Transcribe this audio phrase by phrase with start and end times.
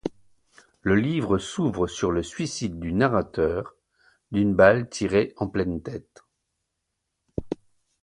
[0.81, 3.75] Le livre s'ouvre sur le suicide du narrateur,
[4.31, 6.23] d'une balle tirée en pleine tête.